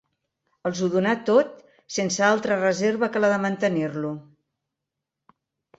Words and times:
Els 0.69 0.79
ho 0.85 0.89
donà 0.95 1.11
tot 1.27 1.51
sense 1.97 2.25
altra 2.29 2.59
reserva 2.63 3.11
que 3.17 3.23
la 3.25 3.33
de 3.35 3.39
mantenir-lo. 3.47 4.17